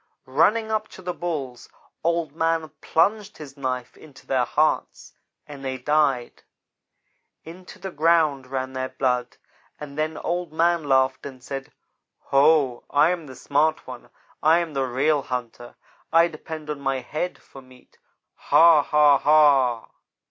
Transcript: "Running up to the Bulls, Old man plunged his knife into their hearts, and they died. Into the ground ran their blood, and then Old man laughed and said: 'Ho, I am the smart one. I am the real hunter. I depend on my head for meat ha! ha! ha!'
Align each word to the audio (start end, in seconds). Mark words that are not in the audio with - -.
"Running 0.25 0.71
up 0.71 0.87
to 0.97 1.03
the 1.03 1.13
Bulls, 1.13 1.69
Old 2.03 2.35
man 2.35 2.69
plunged 2.81 3.37
his 3.37 3.55
knife 3.55 3.95
into 3.95 4.25
their 4.25 4.45
hearts, 4.45 5.13
and 5.47 5.63
they 5.63 5.77
died. 5.77 6.41
Into 7.45 7.77
the 7.77 7.91
ground 7.91 8.47
ran 8.47 8.73
their 8.73 8.89
blood, 8.89 9.37
and 9.79 9.99
then 9.99 10.17
Old 10.17 10.51
man 10.51 10.85
laughed 10.85 11.27
and 11.27 11.43
said: 11.43 11.71
'Ho, 12.31 12.83
I 12.89 13.11
am 13.11 13.27
the 13.27 13.35
smart 13.35 13.85
one. 13.85 14.09
I 14.41 14.57
am 14.57 14.73
the 14.73 14.85
real 14.87 15.21
hunter. 15.21 15.75
I 16.11 16.27
depend 16.29 16.71
on 16.71 16.79
my 16.79 17.01
head 17.01 17.37
for 17.39 17.61
meat 17.61 17.99
ha! 18.33 18.81
ha! 18.81 19.19
ha!' 19.19 19.87